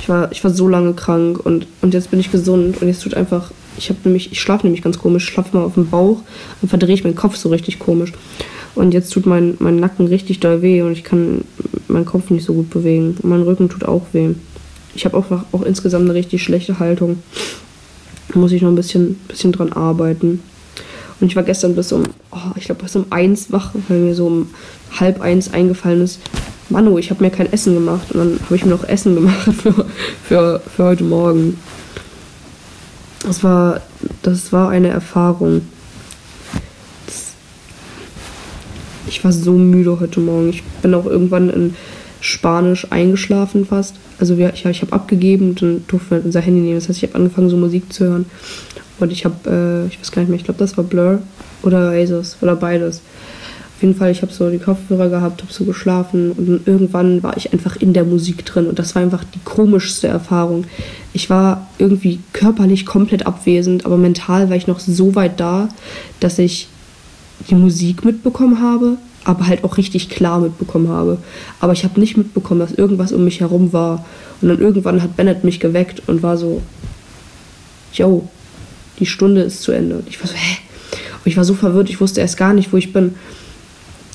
Ich 0.00 0.08
war, 0.08 0.30
ich 0.30 0.44
war 0.44 0.52
so 0.52 0.68
lange 0.68 0.94
krank 0.94 1.44
und, 1.44 1.66
und 1.82 1.92
jetzt 1.92 2.10
bin 2.10 2.20
ich 2.20 2.30
gesund 2.30 2.80
und 2.80 2.86
jetzt 2.86 3.02
tut 3.02 3.14
einfach, 3.14 3.50
ich 3.76 3.88
habe 3.88 3.98
nämlich, 4.04 4.30
ich 4.30 4.40
schlafe 4.40 4.64
nämlich 4.64 4.82
ganz 4.82 4.98
komisch, 4.98 5.24
ich 5.24 5.34
schlafe 5.34 5.56
mal 5.56 5.64
auf 5.64 5.74
dem 5.74 5.90
Bauch 5.90 6.22
und 6.62 6.68
verdrehe 6.68 6.94
ich 6.94 7.02
meinen 7.02 7.16
Kopf 7.16 7.36
so 7.36 7.48
richtig 7.48 7.78
komisch. 7.80 8.12
Und 8.76 8.92
jetzt 8.92 9.12
tut 9.12 9.26
mein, 9.26 9.56
mein 9.58 9.80
Nacken 9.80 10.06
richtig 10.06 10.38
doll 10.40 10.62
weh 10.62 10.82
und 10.82 10.92
ich 10.92 11.02
kann 11.02 11.44
meinen 11.88 12.04
Kopf 12.04 12.30
nicht 12.30 12.44
so 12.44 12.52
gut 12.52 12.70
bewegen. 12.70 13.16
Und 13.20 13.24
mein 13.24 13.42
Rücken 13.42 13.68
tut 13.68 13.84
auch 13.84 14.02
weh. 14.12 14.34
Ich 14.96 15.04
habe 15.04 15.16
auch, 15.18 15.26
auch 15.52 15.62
insgesamt 15.62 16.04
eine 16.04 16.14
richtig 16.14 16.42
schlechte 16.42 16.78
Haltung. 16.78 17.22
Da 18.32 18.38
muss 18.38 18.52
ich 18.52 18.62
noch 18.62 18.70
ein 18.70 18.76
bisschen, 18.76 19.16
bisschen 19.28 19.52
dran 19.52 19.74
arbeiten. 19.74 20.42
Und 21.20 21.26
ich 21.26 21.36
war 21.36 21.42
gestern 21.42 21.74
bis 21.74 21.92
um, 21.92 22.04
oh, 22.30 22.52
ich 22.56 22.64
glaube 22.64 22.82
bis 22.82 22.96
um 22.96 23.04
eins 23.10 23.52
wach, 23.52 23.72
weil 23.88 23.98
mir 23.98 24.14
so 24.14 24.26
um 24.26 24.50
halb 24.98 25.20
eins 25.20 25.52
eingefallen 25.52 26.00
ist, 26.00 26.20
Manu, 26.70 26.98
ich 26.98 27.10
habe 27.10 27.22
mir 27.22 27.30
kein 27.30 27.52
Essen 27.52 27.74
gemacht. 27.74 28.10
Und 28.12 28.18
dann 28.18 28.40
habe 28.42 28.56
ich 28.56 28.64
mir 28.64 28.70
noch 28.70 28.84
Essen 28.84 29.14
gemacht 29.16 29.52
für, 29.52 29.86
für, 30.24 30.60
für 30.60 30.84
heute 30.84 31.04
Morgen. 31.04 31.58
Das 33.22 33.44
war, 33.44 33.82
das 34.22 34.50
war 34.50 34.70
eine 34.70 34.88
Erfahrung. 34.88 35.60
Das, 37.04 37.34
ich 39.08 39.22
war 39.22 39.32
so 39.32 39.52
müde 39.52 40.00
heute 40.00 40.20
Morgen. 40.20 40.48
Ich 40.48 40.62
bin 40.80 40.94
auch 40.94 41.04
irgendwann 41.04 41.50
in 41.50 41.76
Spanisch 42.20 42.90
eingeschlafen 42.90 43.66
fast. 43.66 43.94
Also 44.18 44.38
wir, 44.38 44.52
ich, 44.54 44.64
ich 44.64 44.82
habe 44.82 44.92
abgegeben 44.92 45.50
und 45.50 45.62
dann 45.62 45.84
durften 45.88 46.16
wir 46.16 46.24
unser 46.24 46.40
Handy 46.40 46.60
nehmen. 46.60 46.76
Das 46.76 46.88
heißt, 46.88 47.02
ich 47.02 47.08
habe 47.08 47.16
angefangen, 47.16 47.50
so 47.50 47.56
Musik 47.56 47.92
zu 47.92 48.04
hören. 48.04 48.26
Und 48.98 49.12
ich 49.12 49.24
habe, 49.24 49.86
äh, 49.88 49.92
ich 49.92 50.00
weiß 50.00 50.12
gar 50.12 50.22
nicht 50.22 50.28
mehr, 50.28 50.38
ich 50.38 50.44
glaube, 50.44 50.58
das 50.58 50.76
war 50.76 50.84
Blur 50.84 51.20
oder 51.62 51.90
Oasis 51.90 52.38
oder 52.40 52.56
beides. 52.56 53.02
Auf 53.76 53.82
jeden 53.82 53.94
Fall, 53.94 54.10
ich 54.10 54.22
habe 54.22 54.32
so 54.32 54.48
die 54.48 54.58
Kopfhörer 54.58 55.10
gehabt, 55.10 55.42
habe 55.42 55.52
so 55.52 55.64
geschlafen 55.64 56.32
und 56.32 56.66
irgendwann 56.66 57.22
war 57.22 57.36
ich 57.36 57.52
einfach 57.52 57.76
in 57.76 57.92
der 57.92 58.04
Musik 58.04 58.46
drin 58.46 58.68
und 58.68 58.78
das 58.78 58.94
war 58.94 59.02
einfach 59.02 59.22
die 59.22 59.40
komischste 59.44 60.08
Erfahrung. 60.08 60.64
Ich 61.12 61.28
war 61.28 61.68
irgendwie 61.76 62.20
körperlich 62.32 62.86
komplett 62.86 63.26
abwesend, 63.26 63.84
aber 63.84 63.98
mental 63.98 64.48
war 64.48 64.56
ich 64.56 64.66
noch 64.66 64.80
so 64.80 65.14
weit 65.14 65.40
da, 65.40 65.68
dass 66.20 66.38
ich 66.38 66.68
die 67.50 67.54
Musik 67.54 68.02
mitbekommen 68.02 68.62
habe, 68.62 68.96
aber 69.26 69.48
halt 69.48 69.64
auch 69.64 69.76
richtig 69.76 70.08
klar 70.08 70.38
mitbekommen 70.38 70.88
habe. 70.88 71.18
Aber 71.58 71.72
ich 71.72 71.82
habe 71.82 71.98
nicht 71.98 72.16
mitbekommen, 72.16 72.60
dass 72.60 72.72
irgendwas 72.72 73.12
um 73.12 73.24
mich 73.24 73.40
herum 73.40 73.72
war. 73.72 74.06
Und 74.40 74.48
dann 74.48 74.60
irgendwann 74.60 75.02
hat 75.02 75.16
Bennett 75.16 75.42
mich 75.42 75.58
geweckt 75.58 76.02
und 76.06 76.22
war 76.22 76.36
so, 76.36 76.62
yo, 77.92 78.28
die 79.00 79.06
Stunde 79.06 79.42
ist 79.42 79.62
zu 79.62 79.72
Ende. 79.72 79.96
Und 79.96 80.08
ich 80.08 80.20
war 80.20 80.28
so, 80.28 80.34
hä? 80.34 80.58
Und 80.92 81.26
ich 81.26 81.36
war 81.36 81.44
so 81.44 81.54
verwirrt, 81.54 81.90
ich 81.90 82.00
wusste 82.00 82.20
erst 82.20 82.36
gar 82.36 82.54
nicht, 82.54 82.72
wo 82.72 82.76
ich 82.76 82.92
bin. 82.92 83.16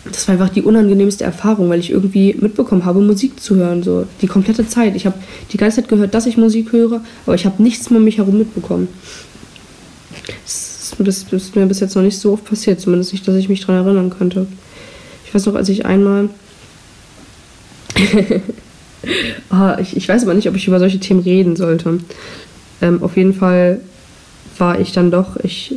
Das 0.06 0.28
war 0.28 0.34
einfach 0.34 0.50
die 0.50 0.62
unangenehmste 0.62 1.26
Erfahrung, 1.26 1.70
weil 1.70 1.82
ich 1.82 1.92
irgendwie 1.92 2.34
mitbekommen 2.40 2.86
habe, 2.86 3.02
Musik 3.02 3.42
zu 3.42 3.56
hören, 3.56 3.84
so 3.84 4.08
die 4.22 4.28
komplette 4.28 4.66
Zeit. 4.66 4.96
Ich 4.96 5.06
habe 5.06 5.18
die 5.52 5.58
ganze 5.58 5.82
Zeit 5.82 5.90
gehört, 5.90 6.14
dass 6.14 6.26
ich 6.26 6.38
Musik 6.38 6.72
höre, 6.72 7.02
aber 7.26 7.36
ich 7.36 7.46
habe 7.46 7.62
nichts 7.62 7.90
mehr 7.90 8.00
um 8.00 8.06
mich 8.06 8.18
herum 8.18 8.38
mitbekommen. 8.38 8.88
Das, 10.46 10.96
das, 10.98 11.26
das 11.26 11.44
ist 11.44 11.56
mir 11.56 11.66
bis 11.66 11.82
jetzt 11.82 11.96
noch 11.96 12.02
nicht 12.02 12.18
so 12.18 12.32
oft 12.32 12.46
passiert, 12.46 12.80
zumindest 12.80 13.12
nicht, 13.12 13.28
dass 13.28 13.36
ich 13.36 13.50
mich 13.50 13.60
daran 13.60 13.86
erinnern 13.86 14.10
könnte. 14.10 14.48
Ich 15.32 15.36
weiß 15.36 15.46
noch, 15.46 15.56
als 15.56 15.70
ich 15.70 15.86
einmal. 15.86 16.28
ah, 19.50 19.78
ich, 19.80 19.96
ich 19.96 20.10
weiß 20.10 20.24
aber 20.24 20.34
nicht, 20.34 20.50
ob 20.50 20.58
ich 20.58 20.68
über 20.68 20.78
solche 20.78 21.00
Themen 21.00 21.22
reden 21.22 21.56
sollte. 21.56 22.00
Ähm, 22.82 23.02
auf 23.02 23.16
jeden 23.16 23.34
Fall 23.34 23.80
war 24.58 24.78
ich 24.82 24.92
dann 24.92 25.10
doch, 25.10 25.38
ich 25.38 25.76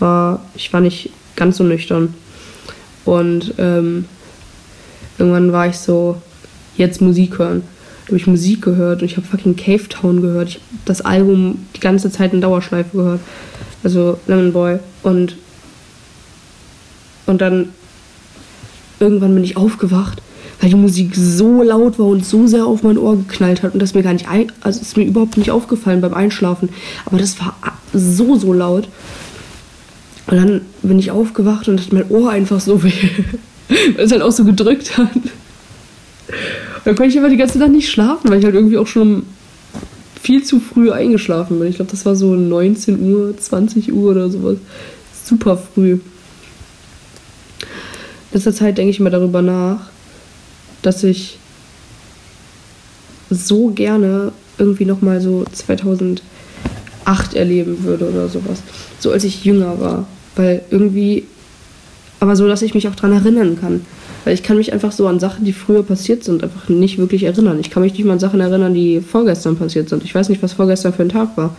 war, 0.00 0.44
ich 0.54 0.70
war 0.74 0.82
nicht 0.82 1.08
ganz 1.34 1.56
so 1.56 1.64
nüchtern. 1.64 2.12
Und 3.06 3.54
ähm, 3.56 4.04
irgendwann 5.16 5.50
war 5.50 5.66
ich 5.66 5.78
so, 5.78 6.20
jetzt 6.76 7.00
Musik 7.00 7.38
hören. 7.38 7.62
Da 8.02 8.08
habe 8.08 8.18
ich 8.18 8.26
Musik 8.26 8.60
gehört 8.60 9.00
und 9.00 9.06
ich 9.06 9.16
habe 9.16 9.26
fucking 9.26 9.56
Cave 9.56 9.88
Town 9.88 10.20
gehört. 10.20 10.50
Ich 10.50 10.54
habe 10.56 10.64
das 10.84 11.00
Album 11.00 11.64
die 11.74 11.80
ganze 11.80 12.10
Zeit 12.10 12.34
in 12.34 12.42
Dauerschleife 12.42 12.94
gehört. 12.94 13.20
Also 13.82 14.18
Lemon 14.26 14.52
Boy. 14.52 14.78
Und, 15.02 15.36
und 17.24 17.40
dann 17.40 17.70
irgendwann 19.04 19.34
bin 19.34 19.44
ich 19.44 19.56
aufgewacht, 19.56 20.22
weil 20.60 20.70
die 20.70 20.76
Musik 20.76 21.14
so 21.14 21.62
laut 21.62 21.98
war 21.98 22.06
und 22.06 22.24
so 22.24 22.46
sehr 22.46 22.66
auf 22.66 22.82
mein 22.82 22.96
Ohr 22.96 23.16
geknallt 23.16 23.62
hat 23.62 23.74
und 23.74 23.80
das 23.80 23.94
mir 23.94 24.02
gar 24.02 24.14
nicht, 24.14 24.28
ein, 24.28 24.50
also 24.62 24.80
ist 24.80 24.96
mir 24.96 25.04
überhaupt 25.04 25.36
nicht 25.36 25.50
aufgefallen 25.50 26.00
beim 26.00 26.14
Einschlafen. 26.14 26.70
Aber 27.04 27.18
das 27.18 27.38
war 27.38 27.54
so, 27.92 28.36
so 28.36 28.52
laut. 28.52 28.88
Und 30.26 30.36
dann 30.36 30.60
bin 30.82 30.98
ich 30.98 31.10
aufgewacht 31.10 31.68
und 31.68 31.80
hatte 31.80 31.94
mein 31.94 32.08
Ohr 32.08 32.30
einfach 32.30 32.60
so 32.60 32.82
weh, 32.82 32.90
weil 33.96 34.06
es 34.06 34.12
halt 34.12 34.22
auch 34.22 34.32
so 34.32 34.44
gedrückt 34.44 34.96
hat. 34.96 35.14
Und 35.14 35.30
dann 36.86 36.96
konnte 36.96 37.12
ich 37.12 37.18
aber 37.18 37.28
die 37.28 37.36
ganze 37.36 37.58
Nacht 37.58 37.72
nicht 37.72 37.90
schlafen, 37.90 38.30
weil 38.30 38.38
ich 38.38 38.44
halt 38.44 38.54
irgendwie 38.54 38.78
auch 38.78 38.86
schon 38.86 39.24
viel 40.22 40.42
zu 40.42 40.60
früh 40.60 40.90
eingeschlafen 40.90 41.58
bin. 41.58 41.68
Ich 41.68 41.76
glaube, 41.76 41.90
das 41.90 42.06
war 42.06 42.16
so 42.16 42.34
19 42.34 43.02
Uhr, 43.02 43.36
20 43.36 43.92
Uhr 43.92 44.12
oder 44.12 44.30
sowas. 44.30 44.56
Super 45.26 45.58
früh 45.58 45.98
letzter 48.34 48.52
Zeit 48.52 48.78
denke 48.78 48.90
ich 48.90 49.00
mir 49.00 49.10
darüber 49.10 49.42
nach, 49.42 49.78
dass 50.82 51.02
ich 51.02 51.38
so 53.30 53.68
gerne 53.68 54.32
irgendwie 54.58 54.84
nochmal 54.84 55.20
so 55.20 55.44
2008 55.50 56.20
erleben 57.34 57.84
würde 57.84 58.08
oder 58.08 58.28
sowas. 58.28 58.62
So 59.00 59.10
als 59.10 59.24
ich 59.24 59.44
jünger 59.44 59.80
war. 59.80 60.06
Weil 60.36 60.62
irgendwie, 60.70 61.24
aber 62.20 62.36
so, 62.36 62.46
dass 62.48 62.62
ich 62.62 62.74
mich 62.74 62.88
auch 62.88 62.94
daran 62.94 63.12
erinnern 63.12 63.58
kann. 63.60 63.86
Weil 64.24 64.34
ich 64.34 64.42
kann 64.42 64.56
mich 64.56 64.72
einfach 64.72 64.92
so 64.92 65.06
an 65.06 65.20
Sachen, 65.20 65.44
die 65.44 65.52
früher 65.52 65.82
passiert 65.82 66.24
sind, 66.24 66.42
einfach 66.42 66.68
nicht 66.68 66.98
wirklich 66.98 67.24
erinnern. 67.24 67.60
Ich 67.60 67.70
kann 67.70 67.82
mich 67.82 67.92
nicht 67.92 68.04
mal 68.04 68.14
an 68.14 68.18
Sachen 68.18 68.40
erinnern, 68.40 68.74
die 68.74 69.00
vorgestern 69.00 69.56
passiert 69.56 69.88
sind. 69.88 70.02
Ich 70.02 70.14
weiß 70.14 70.28
nicht, 70.28 70.42
was 70.42 70.54
vorgestern 70.54 70.94
für 70.94 71.02
ein 71.02 71.10
Tag 71.10 71.36
war. 71.36 71.54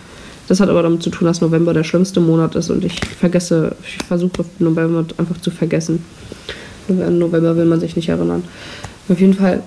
Das 0.47 0.59
hat 0.59 0.69
aber 0.69 0.83
damit 0.83 1.01
zu 1.01 1.09
tun, 1.09 1.27
dass 1.27 1.41
November 1.41 1.73
der 1.73 1.83
schlimmste 1.83 2.19
Monat 2.19 2.55
ist 2.55 2.69
und 2.69 2.83
ich 2.85 2.99
vergesse, 2.99 3.75
ich 3.83 3.97
versuche 4.05 4.45
November 4.59 5.05
einfach 5.17 5.39
zu 5.41 5.49
vergessen. 5.49 6.03
November 6.87 7.55
will 7.57 7.65
man 7.65 7.79
sich 7.79 7.95
nicht 7.95 8.09
erinnern. 8.09 8.43
Auf 9.09 9.19
jeden 9.19 9.33
Fall 9.33 9.61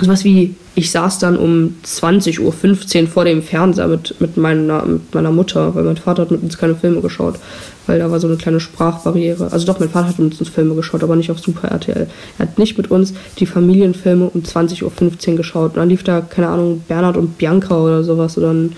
sowas 0.00 0.24
wie, 0.24 0.54
ich 0.74 0.90
saß 0.90 1.18
dann 1.18 1.38
um 1.38 1.76
20.15 1.84 2.40
Uhr 2.40 3.08
vor 3.08 3.24
dem 3.24 3.42
Fernseher 3.42 3.88
mit, 3.88 4.20
mit, 4.20 4.36
meiner, 4.36 4.84
mit 4.84 5.14
meiner 5.14 5.32
Mutter, 5.32 5.74
weil 5.74 5.84
mein 5.84 5.96
Vater 5.96 6.22
hat 6.22 6.30
mit 6.30 6.42
uns 6.42 6.58
keine 6.58 6.74
Filme 6.74 7.00
geschaut, 7.00 7.36
weil 7.86 7.98
da 7.98 8.10
war 8.10 8.20
so 8.20 8.26
eine 8.26 8.36
kleine 8.36 8.60
Sprachbarriere. 8.60 9.50
Also 9.52 9.66
doch, 9.66 9.80
mein 9.80 9.88
Vater 9.88 10.08
hat 10.08 10.18
mit 10.18 10.38
uns 10.38 10.48
Filme 10.50 10.74
geschaut, 10.74 11.02
aber 11.02 11.16
nicht 11.16 11.30
auf 11.30 11.38
Super 11.38 11.68
RTL. 11.68 12.08
Er 12.38 12.46
hat 12.46 12.58
nicht 12.58 12.76
mit 12.76 12.90
uns 12.90 13.14
die 13.38 13.46
Familienfilme 13.46 14.26
um 14.32 14.42
20.15 14.42 15.30
Uhr 15.30 15.36
geschaut. 15.36 15.72
Und 15.72 15.78
dann 15.78 15.88
lief 15.88 16.02
da, 16.02 16.20
keine 16.20 16.48
Ahnung, 16.48 16.82
Bernhard 16.86 17.16
und 17.16 17.38
Bianca 17.38 17.78
oder 17.78 18.04
sowas. 18.04 18.36
Oder 18.36 18.52
ein, 18.52 18.72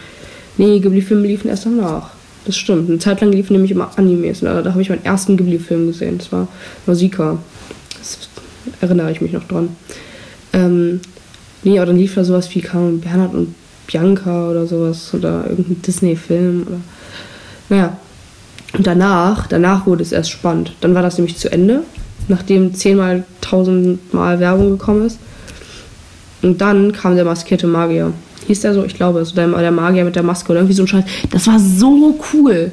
nee, 0.57 0.78
Ghibli-Filme 0.78 1.26
liefen 1.26 1.49
erst 1.49 1.66
danach. 1.66 2.11
Das 2.49 2.57
stimmt. 2.57 2.88
Eine 2.88 2.99
Zeit 2.99 3.21
lang 3.21 3.31
liefen 3.31 3.52
nämlich 3.52 3.73
immer 3.73 3.90
Animes. 3.97 4.40
Da, 4.40 4.62
da 4.62 4.71
habe 4.71 4.81
ich 4.81 4.88
meinen 4.88 5.05
ersten 5.05 5.37
Ghibli-Film 5.37 5.88
gesehen. 5.88 6.17
Das 6.17 6.33
war 6.33 6.49
Nausicaa. 6.87 7.37
Das 7.99 8.31
erinnere 8.81 9.12
ich 9.12 9.21
mich 9.21 9.33
noch 9.33 9.47
dran. 9.47 9.76
Ähm, 10.55 11.00
nee, 11.62 11.78
aber 11.78 11.85
dann 11.85 11.99
lief 11.99 12.14
da 12.14 12.25
sowas 12.25 12.49
wie 12.55 12.62
kam 12.62 13.00
Bernhard 13.00 13.35
und 13.35 13.55
Bianca 13.87 14.49
oder 14.49 14.67
sowas. 14.67 15.12
Oder 15.12 15.45
irgendein 15.47 15.83
Disney-Film. 15.83 16.64
Oder 16.67 16.81
naja. 17.69 17.99
Und 18.73 18.87
danach, 18.87 19.47
danach 19.47 19.87
wurde 19.87 20.02
es 20.02 20.12
erst 20.12 20.31
spannend. 20.31 20.73
Dann 20.81 20.95
war 20.95 21.02
das 21.02 21.19
nämlich 21.19 21.37
zu 21.37 21.52
Ende, 21.52 21.83
nachdem 22.28 22.73
zehnmal, 22.73 23.25
tausendmal 23.43 24.40
Werbung 24.40 24.71
gekommen 24.71 25.05
ist. 25.05 25.19
Und 26.40 26.62
dann 26.62 26.93
kam 26.93 27.14
der 27.14 27.26
maskierte 27.26 27.67
Magier 27.67 28.14
hieß 28.49 28.61
der 28.61 28.75
so, 28.75 28.85
ich 28.85 28.95
glaube, 28.95 29.25
so 29.25 29.35
der, 29.35 29.49
der 29.49 29.71
Magier 29.71 30.05
mit 30.05 30.17
der 30.17 30.23
Maske 30.23 30.50
oder 30.50 30.61
irgendwie 30.61 30.75
so 30.75 30.83
ein 30.83 30.88
Scheiß. 30.88 31.05
Das 31.31 31.47
war 31.47 31.59
so 31.59 32.19
cool. 32.33 32.73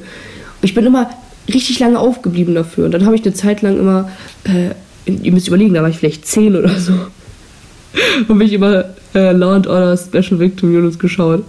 Ich 0.62 0.74
bin 0.74 0.84
immer 0.84 1.08
richtig 1.52 1.78
lange 1.78 1.98
aufgeblieben 1.98 2.54
dafür. 2.54 2.86
Und 2.86 2.92
dann 2.92 3.04
habe 3.04 3.14
ich 3.14 3.22
eine 3.22 3.34
Zeit 3.34 3.62
lang 3.62 3.78
immer, 3.78 4.10
äh, 4.44 4.70
ihr 5.10 5.32
müsst 5.32 5.48
überlegen, 5.48 5.74
da 5.74 5.82
war 5.82 5.88
ich 5.88 5.98
vielleicht 5.98 6.26
zehn 6.26 6.56
oder 6.56 6.78
so. 6.78 6.92
habe 8.28 8.44
ich 8.44 8.52
immer 8.52 8.86
äh, 9.14 9.32
Law 9.32 9.54
and 9.54 9.66
Order 9.66 9.96
Special 9.96 10.40
Units 10.62 10.98
geschaut. 10.98 11.44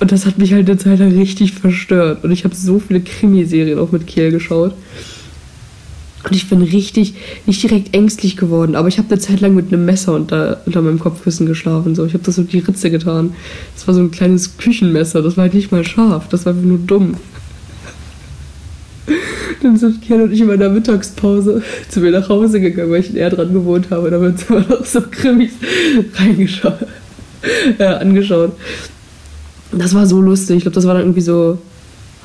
Und 0.00 0.10
das 0.10 0.26
hat 0.26 0.38
mich 0.38 0.52
halt 0.52 0.68
eine 0.68 0.78
Zeit 0.78 0.98
lang 0.98 1.16
richtig 1.16 1.52
verstört. 1.52 2.24
Und 2.24 2.32
ich 2.32 2.44
habe 2.44 2.54
so 2.54 2.80
viele 2.80 3.00
Krimiserien 3.00 3.78
auch 3.78 3.92
mit 3.92 4.06
Kiel 4.06 4.32
geschaut. 4.32 4.74
Und 6.24 6.36
ich 6.36 6.48
bin 6.48 6.62
richtig, 6.62 7.14
nicht 7.46 7.62
direkt 7.62 7.94
ängstlich 7.94 8.36
geworden, 8.36 8.76
aber 8.76 8.86
ich 8.86 8.98
habe 8.98 9.08
eine 9.10 9.18
Zeit 9.18 9.40
lang 9.40 9.54
mit 9.54 9.72
einem 9.72 9.84
Messer 9.84 10.14
unter, 10.14 10.60
unter 10.66 10.80
meinem 10.80 11.00
Kopfkissen 11.00 11.46
geschlafen. 11.46 11.96
So. 11.96 12.04
Ich 12.04 12.14
habe 12.14 12.22
das 12.22 12.36
so 12.36 12.42
die 12.42 12.60
Ritze 12.60 12.90
getan. 12.90 13.34
Das 13.74 13.88
war 13.88 13.94
so 13.94 14.00
ein 14.00 14.12
kleines 14.12 14.56
Küchenmesser, 14.56 15.22
das 15.22 15.36
war 15.36 15.42
halt 15.42 15.54
nicht 15.54 15.72
mal 15.72 15.84
scharf, 15.84 16.28
das 16.28 16.46
war 16.46 16.52
nur 16.52 16.78
dumm. 16.78 17.16
Dann 19.62 19.76
sind 19.76 20.02
Kian 20.02 20.22
und 20.22 20.32
ich 20.32 20.40
in 20.40 20.46
meiner 20.46 20.68
Mittagspause 20.68 21.62
zu 21.88 22.00
mir 22.00 22.10
nach 22.10 22.28
Hause 22.28 22.60
gegangen, 22.60 22.90
weil 22.90 23.00
ich 23.00 23.12
näher 23.12 23.30
dran 23.30 23.52
gewohnt 23.52 23.90
habe. 23.90 24.10
Da 24.10 24.16
haben 24.16 24.22
wir 24.22 24.30
uns 24.30 24.44
immer 24.48 24.60
noch 24.60 24.84
so 24.84 25.00
Krimis 25.02 25.52
reingeschaut, 26.14 26.86
äh, 27.78 27.84
angeschaut. 27.84 28.52
Das 29.72 29.94
war 29.94 30.06
so 30.06 30.20
lustig. 30.20 30.58
Ich 30.58 30.62
glaube, 30.62 30.74
das 30.74 30.86
war 30.86 30.94
dann 30.94 31.04
irgendwie 31.04 31.20
so 31.20 31.58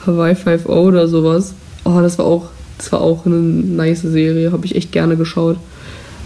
Hawaii 0.05 0.33
5.0 0.33 0.67
oder 0.67 1.07
sowas. 1.07 1.53
Oh, 1.83 1.99
das 2.01 2.17
war 2.17 2.25
auch 2.25 2.49
das 2.77 2.91
war 2.91 3.01
auch 3.01 3.25
eine 3.25 3.35
nice 3.35 4.01
Serie, 4.01 4.51
habe 4.51 4.65
ich 4.65 4.75
echt 4.75 4.91
gerne 4.91 5.17
geschaut. 5.17 5.57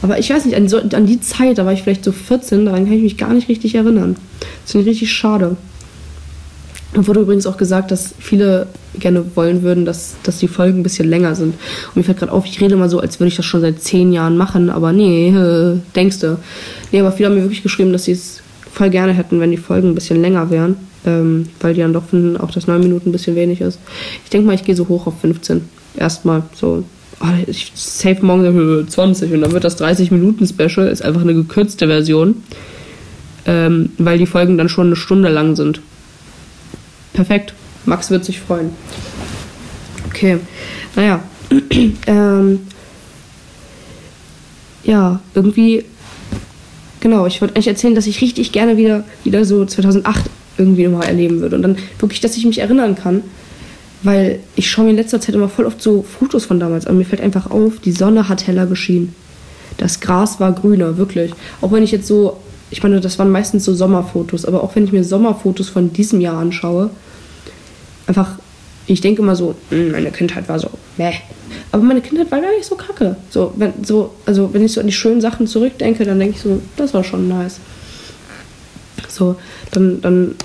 Aber 0.02 0.18
ich 0.18 0.30
weiß 0.30 0.46
nicht, 0.46 0.56
an, 0.56 0.68
so, 0.68 0.78
an, 0.80 1.06
die 1.06 1.22
Zeit, 1.22 1.58
da 1.58 1.66
war 1.66 1.74
ich 1.74 1.84
vielleicht 1.84 2.04
so 2.04 2.12
14, 2.12 2.66
daran 2.66 2.86
kann 2.86 2.94
ich 2.94 3.04
mich 3.04 3.18
gar 3.18 3.34
nicht 3.34 3.50
richtig 3.50 3.76
erinnern. 3.76 4.16
Das 4.64 4.72
finde 4.72 4.86
ich 4.86 4.92
richtig 4.94 5.14
schade. 5.14 5.58
Und 6.94 7.08
wurde 7.08 7.22
übrigens 7.22 7.46
auch 7.46 7.56
gesagt, 7.56 7.92
dass 7.92 8.14
viele 8.20 8.68
gerne 9.00 9.24
wollen 9.36 9.62
würden, 9.62 9.86
dass, 9.86 10.16
dass 10.24 10.40
die 10.40 10.50
Folgen 10.50 10.80
ein 10.80 10.84
bisschen 10.84 11.08
länger 11.08 11.36
sind. 11.36 11.54
Und 11.88 11.96
mir 11.96 12.04
fällt 12.04 12.18
gerade 12.18 12.32
auf, 12.32 12.46
ich 12.46 12.60
rede 12.60 12.76
mal 12.76 12.90
so, 12.90 13.00
als 13.00 13.20
würde 13.20 13.30
ich 13.30 13.38
das 13.38 13.46
schon 13.46 13.62
seit 13.62 13.82
zehn 13.82 14.12
Jahren 14.12 14.36
machen, 14.36 14.70
aber 14.70 14.92
nee, 14.92 15.34
denkst 15.96 16.20
du. 16.20 16.38
Nee, 16.92 17.00
aber 17.00 17.12
viele 17.12 17.30
haben 17.30 17.36
mir 17.36 17.44
wirklich 17.44 17.64
geschrieben, 17.64 17.94
dass 17.94 18.06
sie 18.06 18.14
es 18.14 18.42
voll 18.74 18.90
gerne 18.90 19.14
hätten, 19.14 19.40
wenn 19.40 19.52
die 19.52 19.58
Folgen 19.58 19.90
ein 19.90 19.96
bisschen 19.96 20.22
länger 20.22 20.50
wären, 20.50 20.76
ähm, 21.06 21.48
weil 21.62 21.76
die 21.76 21.82
dann 21.82 21.94
doch 21.94 22.06
finden, 22.06 22.38
auch 22.38 22.52
dass 22.52 22.68
neun 22.68 22.82
Minuten 22.82 23.10
ein 23.10 23.14
bisschen 23.14 23.36
wenig 23.36 23.62
ist. 23.62 23.80
Ich 24.26 24.30
denke 24.30 24.48
mal, 24.48 24.56
ich 24.56 24.66
gehe 24.66 24.76
so 24.76 24.88
hoch 24.90 25.08
auf 25.08 25.20
15 25.22 25.62
erstmal 25.96 26.44
so. 26.54 26.84
Ah, 27.20 27.34
ich 27.46 27.72
save 27.76 28.26
morgen 28.26 28.88
20 28.88 29.32
und 29.32 29.42
dann 29.42 29.52
wird 29.52 29.64
das 29.64 29.80
30-Minuten-Special, 29.80 30.88
ist 30.88 31.04
einfach 31.04 31.22
eine 31.22 31.36
gekürzte 31.36 31.86
Version, 31.86 32.44
ähm, 33.46 33.92
weil 34.00 34.18
die 34.18 34.26
Folgen 34.26 34.58
dann 34.58 34.70
schon 34.70 34.88
eine 34.88 34.96
Stunde 34.96 35.30
lang 35.30 35.56
sind. 35.56 35.82
Perfekt. 37.14 37.54
Max 37.86 38.10
wird 38.10 38.26
sich 38.26 38.40
freuen. 38.40 38.72
Okay. 40.08 40.40
Naja. 40.96 41.24
ähm, 42.08 42.60
ja, 44.84 45.20
irgendwie. 45.36 45.86
Genau, 47.02 47.26
ich 47.26 47.42
wollte 47.42 47.56
eigentlich 47.56 47.68
erzählen, 47.68 47.96
dass 47.96 48.08
ich 48.08 48.22
richtig 48.22 48.52
gerne 48.52 48.78
wieder, 48.78 49.04
wieder 49.24 49.44
so 49.46 49.66
2008 49.66 50.26
irgendwie 50.58 50.88
nochmal 50.88 51.08
erleben 51.08 51.42
würde. 51.42 51.56
Und 51.56 51.64
dann 51.64 51.78
wirklich, 52.00 52.20
dass 52.20 52.38
ich 52.38 52.46
mich 52.46 52.60
erinnern 52.60 52.96
kann, 52.96 53.24
weil 54.04 54.40
ich 54.56 54.70
schaue 54.70 54.86
mir 54.86 54.92
in 54.92 54.98
letzter 54.98 55.22
Zeit 55.22 55.36
immer 55.36 55.50
voll 55.50 55.66
oft 55.66 55.82
so 55.82 56.04
Fotos 56.04 56.46
von 56.46 56.60
damals 56.60 56.88
an. 56.88 56.98
Mir 56.98 57.06
fällt 57.06 57.22
einfach 57.22 57.50
auf, 57.50 57.80
die 57.80 57.92
Sonne 57.92 58.30
hat 58.30 58.48
heller 58.48 58.66
geschienen. 58.66 59.16
Das 59.78 60.00
Gras 60.00 60.40
war 60.40 60.52
grüner, 60.54 60.98
wirklich. 60.98 61.32
Auch 61.62 61.72
wenn 61.72 61.84
ich 61.84 61.92
jetzt 61.92 62.08
so, 62.08 62.38
ich 62.72 62.82
meine, 62.84 63.00
das 63.00 63.20
waren 63.20 63.32
meistens 63.32 63.66
so 63.66 63.74
Sommerfotos, 63.74 64.46
aber 64.46 64.64
auch 64.64 64.76
wenn 64.76 64.86
ich 64.86 64.92
mir 64.92 65.04
Sommerfotos 65.04 65.70
von 65.70 65.94
diesem 65.94 66.22
Jahr 66.22 66.38
anschaue, 66.38 66.90
einfach, 68.08 68.38
ich 68.88 69.02
denke 69.02 69.22
immer 69.22 69.36
so, 69.36 69.56
hm, 69.70 69.92
meine 69.92 70.12
Kindheit 70.12 70.50
war 70.50 70.60
so, 70.60 70.70
meh. 70.98 71.14
Aber 71.72 71.84
meine 71.84 72.02
Kindheit 72.02 72.32
war 72.32 72.42
gar 72.42 72.52
nicht 72.52 72.66
so 72.66 72.76
kacke. 72.76 73.16
So, 73.30 73.54
wenn, 73.56 73.84
so, 73.84 74.14
also 74.26 74.54
wenn 74.54 74.66
ich 74.66 74.74
so 74.74 74.82
an 74.82 74.88
die 74.88 74.94
schönen 74.94 75.22
Sachen 75.22 75.48
zurückdenke, 75.48 76.04
dann 76.06 76.20
denke 76.20 76.36
ich 76.36 76.42
so, 76.42 76.62
das 76.76 76.94
war 76.94 77.04
schon 77.04 77.28
nice. 77.28 77.60
So, 79.08 79.36
dann, 79.72 80.02
dann 80.02 80.36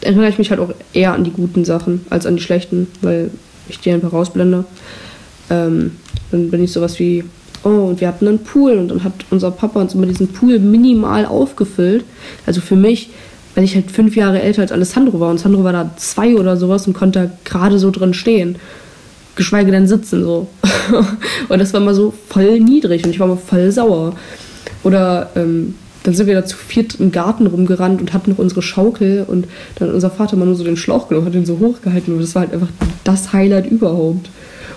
erinnere 0.00 0.28
ich 0.28 0.38
mich 0.38 0.50
halt 0.50 0.60
auch 0.60 0.72
eher 0.92 1.14
an 1.14 1.24
die 1.24 1.30
guten 1.30 1.64
Sachen 1.64 2.06
als 2.10 2.26
an 2.26 2.36
die 2.36 2.42
schlechten, 2.42 2.86
weil 3.02 3.30
ich 3.68 3.80
die 3.80 3.90
einfach 3.90 4.12
rausblende. 4.12 4.64
Ähm, 5.50 5.92
dann 6.30 6.50
bin 6.50 6.62
ich 6.62 6.72
sowas 6.72 6.98
wie, 6.98 7.24
oh, 7.64 7.68
und 7.68 8.00
wir 8.00 8.08
hatten 8.08 8.28
einen 8.28 8.38
Pool 8.38 8.72
und 8.72 8.88
dann 8.88 9.04
hat 9.04 9.12
unser 9.30 9.50
Papa 9.50 9.80
uns 9.80 9.94
immer 9.94 10.06
diesen 10.06 10.28
Pool 10.28 10.58
minimal 10.58 11.26
aufgefüllt. 11.26 12.04
Also 12.46 12.60
für 12.60 12.76
mich, 12.76 13.10
wenn 13.54 13.64
ich 13.64 13.74
halt 13.74 13.90
fünf 13.90 14.16
Jahre 14.16 14.40
älter 14.40 14.62
als 14.62 14.72
Alessandro 14.72 15.20
war 15.20 15.30
und 15.30 15.38
Sandro 15.38 15.64
war 15.64 15.72
da 15.72 15.90
zwei 15.96 16.36
oder 16.36 16.56
sowas 16.56 16.86
und 16.86 16.94
konnte 16.94 17.20
da 17.20 17.30
gerade 17.44 17.78
so 17.78 17.90
drin 17.90 18.14
stehen. 18.14 18.56
Geschweige 19.36 19.70
denn 19.70 19.86
sitzen 19.86 20.22
so. 20.22 20.48
und 21.48 21.58
das 21.58 21.72
war 21.72 21.80
immer 21.80 21.94
so 21.94 22.12
voll 22.28 22.60
niedrig 22.60 23.04
und 23.04 23.10
ich 23.10 23.20
war 23.20 23.26
immer 23.26 23.36
voll 23.36 23.70
sauer. 23.70 24.14
Oder 24.82 25.30
ähm, 25.36 25.74
dann 26.02 26.14
sind 26.14 26.26
wir 26.26 26.34
da 26.34 26.44
zu 26.44 26.56
viert 26.56 26.94
im 26.94 27.12
Garten 27.12 27.46
rumgerannt 27.46 28.00
und 28.00 28.12
hatten 28.12 28.30
noch 28.30 28.38
unsere 28.38 28.62
Schaukel 28.62 29.24
und 29.26 29.46
dann 29.74 29.88
hat 29.88 29.94
unser 29.94 30.10
Vater 30.10 30.36
mal 30.36 30.46
nur 30.46 30.54
so 30.54 30.64
den 30.64 30.76
Schlauch 30.76 31.08
genommen, 31.08 31.26
hat 31.26 31.34
den 31.34 31.46
so 31.46 31.58
hochgehalten 31.58 32.14
und 32.14 32.20
das 32.20 32.34
war 32.34 32.42
halt 32.42 32.54
einfach 32.54 32.68
das 33.04 33.32
Highlight 33.32 33.70
überhaupt. 33.70 34.30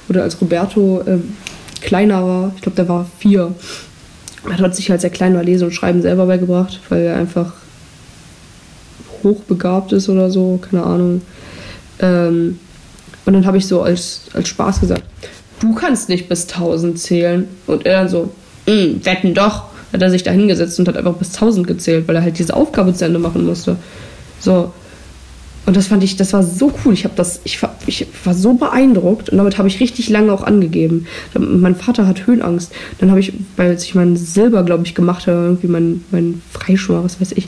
Oder 0.09 0.23
als 0.23 0.39
Roberto 0.41 1.01
ähm, 1.07 1.33
kleiner 1.81 2.25
war, 2.25 2.51
ich 2.55 2.61
glaube, 2.61 2.75
der 2.75 2.89
war 2.89 3.05
vier, 3.19 3.53
er 4.45 4.57
hat 4.57 4.75
sich, 4.75 4.91
als 4.91 5.03
er 5.03 5.09
klein 5.09 5.33
war, 5.35 5.43
Lesen 5.43 5.65
und 5.65 5.73
Schreiben 5.73 6.01
selber 6.01 6.25
beigebracht, 6.25 6.81
weil 6.89 7.03
er 7.03 7.15
einfach 7.15 7.53
hochbegabt 9.23 9.93
ist 9.93 10.09
oder 10.09 10.29
so, 10.29 10.59
keine 10.61 10.83
Ahnung. 10.83 11.21
Ähm, 11.99 12.59
und 13.25 13.33
dann 13.33 13.45
habe 13.45 13.57
ich 13.57 13.67
so 13.67 13.81
als, 13.81 14.23
als 14.33 14.49
Spaß 14.49 14.81
gesagt, 14.81 15.03
du 15.61 15.73
kannst 15.73 16.09
nicht 16.09 16.27
bis 16.27 16.49
1000 16.49 16.99
zählen. 16.99 17.47
Und 17.67 17.85
er 17.85 18.01
dann 18.01 18.09
so, 18.09 18.33
mm, 18.65 19.05
wetten 19.05 19.33
doch 19.33 19.72
hat 19.93 20.01
er 20.01 20.09
sich 20.09 20.23
da 20.23 20.31
hingesetzt 20.31 20.79
und 20.79 20.87
hat 20.87 20.97
einfach 20.97 21.13
bis 21.13 21.33
1000 21.35 21.67
gezählt, 21.67 22.07
weil 22.07 22.15
er 22.15 22.23
halt 22.23 22.39
diese 22.39 22.55
Aufgabe 22.55 22.93
zu 22.93 23.05
Ende 23.05 23.19
machen 23.19 23.45
musste. 23.45 23.77
So. 24.39 24.73
Und 25.65 25.77
das 25.77 25.87
fand 25.87 26.03
ich, 26.03 26.17
das 26.17 26.33
war 26.33 26.43
so 26.43 26.73
cool. 26.83 26.93
Ich 26.93 27.05
habe 27.05 27.13
das, 27.15 27.39
ich 27.45 27.61
war, 27.61 27.73
ich 27.85 28.05
war 28.25 28.33
so 28.33 28.53
beeindruckt 28.55 29.29
und 29.29 29.37
damit 29.37 29.57
habe 29.57 29.69
ich 29.69 29.79
richtig 29.79 30.09
lange 30.09 30.33
auch 30.33 30.43
angegeben. 30.43 31.07
Mein 31.39 31.75
Vater 31.75 32.05
hat 32.05 32.27
Höhenangst. 32.27 32.73
Dann 32.99 33.11
habe 33.11 33.21
ich, 33.21 33.31
weil 33.55 33.73
ich 33.75 33.95
mein 33.95 34.17
Silber, 34.17 34.63
glaube 34.63 34.85
ich, 34.85 34.93
gemacht 34.93 35.27
habe, 35.27 35.37
irgendwie 35.37 35.67
mein, 35.67 36.03
mein 36.11 36.41
Freischwimmer, 36.51 37.05
was 37.05 37.21
weiß 37.21 37.31
ich, 37.33 37.47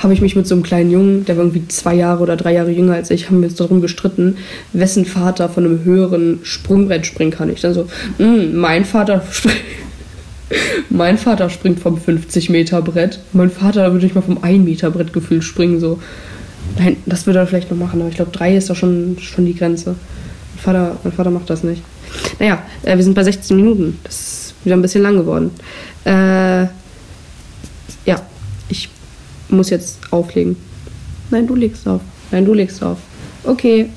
habe 0.00 0.12
ich 0.12 0.20
mich 0.20 0.34
mit 0.34 0.46
so 0.46 0.54
einem 0.54 0.64
kleinen 0.64 0.90
Jungen, 0.90 1.24
der 1.24 1.36
war 1.36 1.44
irgendwie 1.44 1.68
zwei 1.68 1.94
Jahre 1.94 2.22
oder 2.22 2.36
drei 2.36 2.52
Jahre 2.52 2.72
jünger 2.72 2.94
als 2.94 3.10
ich, 3.10 3.28
haben 3.28 3.40
wir 3.40 3.48
uns 3.48 3.56
darum 3.56 3.80
gestritten, 3.80 4.36
wessen 4.72 5.06
Vater 5.06 5.48
von 5.48 5.64
einem 5.64 5.84
höheren 5.84 6.40
Sprungbrett 6.42 7.06
springen 7.06 7.30
kann. 7.30 7.50
Ich 7.50 7.60
dann 7.60 7.72
so, 7.72 7.86
mm, 8.18 8.54
mein 8.54 8.84
Vater 8.84 9.22
springt 9.30 9.56
mein 10.90 11.18
Vater 11.18 11.50
springt 11.50 11.80
vom 11.80 11.98
50 11.98 12.50
Meter 12.50 12.82
Brett. 12.82 13.20
Mein 13.32 13.50
Vater 13.50 13.92
würde 13.92 14.04
nicht 14.04 14.14
mal 14.14 14.22
vom 14.22 14.42
1 14.42 14.64
Meter 14.64 14.90
Brett 14.90 15.12
gefühlt 15.12 15.44
springen. 15.44 15.80
So. 15.80 16.00
Nein, 16.78 16.96
das 17.06 17.26
würde 17.26 17.40
er 17.40 17.46
vielleicht 17.46 17.70
noch 17.70 17.78
machen, 17.78 18.00
aber 18.00 18.08
ich 18.08 18.16
glaube, 18.16 18.30
3 18.32 18.56
ist 18.56 18.70
doch 18.70 18.76
schon, 18.76 19.16
schon 19.20 19.46
die 19.46 19.54
Grenze. 19.54 19.94
Mein 20.54 20.62
Vater, 20.62 20.96
mein 21.02 21.12
Vater 21.12 21.30
macht 21.30 21.50
das 21.50 21.64
nicht. 21.64 21.82
Naja, 22.38 22.62
äh, 22.82 22.96
wir 22.96 23.04
sind 23.04 23.14
bei 23.14 23.24
16 23.24 23.56
Minuten. 23.56 23.98
Das 24.04 24.14
ist 24.14 24.54
wieder 24.64 24.76
ein 24.76 24.82
bisschen 24.82 25.02
lang 25.02 25.16
geworden. 25.16 25.50
Äh, 26.04 26.64
ja, 28.04 28.20
ich 28.68 28.88
muss 29.48 29.70
jetzt 29.70 29.98
auflegen. 30.10 30.56
Nein, 31.30 31.46
du 31.46 31.54
legst 31.54 31.86
auf. 31.86 32.00
Nein, 32.30 32.44
du 32.44 32.54
legst 32.54 32.82
auf. 32.82 32.98
Okay. 33.44 33.88